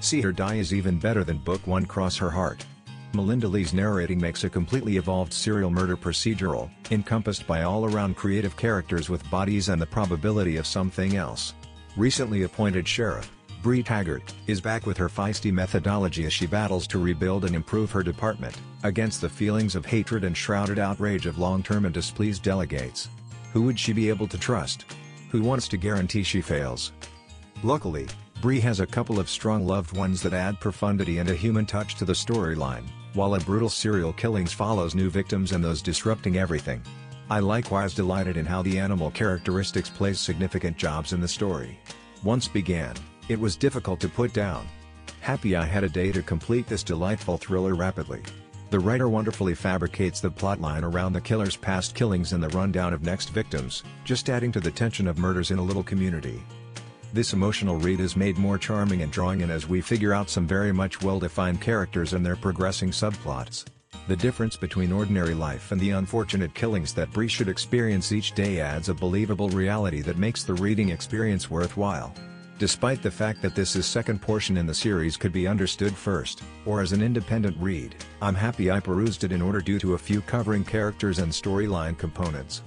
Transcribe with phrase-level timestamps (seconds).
[0.00, 2.64] See Her Die is even better than Book 1 Cross Her Heart.
[3.14, 9.10] Melinda Leigh's narrating makes a completely evolved serial murder procedural, encompassed by all-around creative characters
[9.10, 11.54] with bodies and the probability of something else.
[11.96, 17.00] Recently appointed sheriff, Bree Taggert, is back with her feisty methodology as she battles to
[17.00, 21.86] rebuild and improve her department, against the feelings of hatred and shrouded outrage of long-term
[21.86, 23.08] and displeased delegates.
[23.52, 24.84] Who would she be able to trust?
[25.30, 26.92] Who wants to guarantee she fails?
[27.64, 28.06] Luckily,
[28.40, 31.96] Bree has a couple of strong loved ones that add profundity and a human touch
[31.96, 32.84] to the storyline,
[33.14, 36.80] while a brutal serial killings follows new victims and those disrupting everything.
[37.28, 41.80] I likewise delighted in how the animal characteristics plays significant jobs in the story.
[42.22, 42.94] Once began,
[43.28, 44.68] it was difficult to put down.
[45.20, 48.22] Happy I had a day to complete this delightful thriller rapidly.
[48.70, 53.02] The writer wonderfully fabricates the plotline around the killer's past killings and the rundown of
[53.02, 56.40] next victims, just adding to the tension of murders in a little community.
[57.10, 60.46] This emotional read is made more charming and drawing in as we figure out some
[60.46, 63.64] very much well-defined characters and their progressing subplots.
[64.08, 68.60] The difference between ordinary life and the unfortunate killings that Bree should experience each day
[68.60, 72.14] adds a believable reality that makes the reading experience worthwhile.
[72.58, 76.42] Despite the fact that this is second portion in the series could be understood first,
[76.66, 79.98] or as an independent read, I'm happy I perused it in order due to a
[79.98, 82.62] few covering characters and storyline components.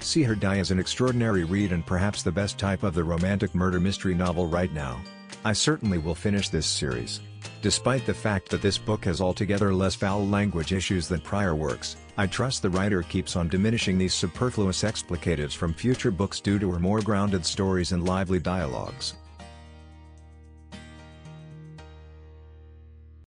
[0.00, 3.54] See Her Die is an extraordinary read and perhaps the best type of the romantic
[3.54, 5.00] murder mystery novel right now.
[5.44, 7.20] I certainly will finish this series.
[7.62, 11.96] Despite the fact that this book has altogether less foul language issues than prior works,
[12.16, 16.70] I trust the writer keeps on diminishing these superfluous explicatives from future books due to
[16.72, 19.14] her more grounded stories and lively dialogues.